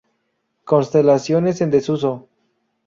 [0.63, 2.27] Constelaciones en desuso